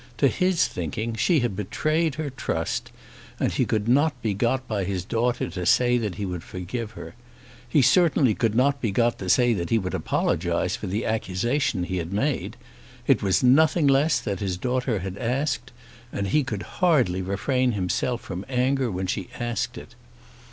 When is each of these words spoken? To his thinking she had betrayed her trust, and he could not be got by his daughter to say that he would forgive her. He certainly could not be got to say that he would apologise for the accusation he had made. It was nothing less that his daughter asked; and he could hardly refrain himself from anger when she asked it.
To 0.17 0.27
his 0.29 0.67
thinking 0.67 1.13
she 1.13 1.41
had 1.41 1.55
betrayed 1.55 2.15
her 2.15 2.31
trust, 2.31 2.91
and 3.39 3.51
he 3.51 3.65
could 3.67 3.87
not 3.87 4.19
be 4.23 4.33
got 4.33 4.67
by 4.67 4.83
his 4.83 5.05
daughter 5.05 5.47
to 5.51 5.63
say 5.67 5.99
that 5.99 6.15
he 6.15 6.25
would 6.25 6.41
forgive 6.41 6.93
her. 6.93 7.13
He 7.69 7.83
certainly 7.83 8.33
could 8.33 8.55
not 8.55 8.81
be 8.81 8.89
got 8.89 9.19
to 9.19 9.29
say 9.29 9.53
that 9.53 9.69
he 9.69 9.77
would 9.77 9.93
apologise 9.93 10.75
for 10.75 10.87
the 10.87 11.05
accusation 11.05 11.83
he 11.83 11.97
had 11.97 12.11
made. 12.13 12.57
It 13.05 13.21
was 13.21 13.43
nothing 13.43 13.85
less 13.85 14.19
that 14.19 14.39
his 14.39 14.57
daughter 14.57 14.99
asked; 15.19 15.71
and 16.11 16.29
he 16.29 16.43
could 16.43 16.63
hardly 16.81 17.21
refrain 17.21 17.73
himself 17.73 18.21
from 18.21 18.43
anger 18.49 18.89
when 18.89 19.05
she 19.05 19.29
asked 19.39 19.77
it. 19.77 19.93